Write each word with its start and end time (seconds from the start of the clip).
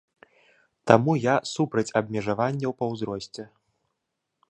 Таму 0.91 1.13
я 1.25 1.35
супраць 1.53 1.93
абмежаванняў 2.03 2.71
па 2.83 2.91
ўзросце. 2.95 3.43